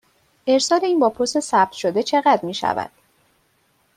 ارسال 0.47 0.85
این 0.85 0.99
با 0.99 1.09
پست 1.09 1.39
ثبت 1.39 1.71
شده 1.71 2.03
چقدر 2.03 2.39
می 2.45 2.53
شود؟ 2.53 2.91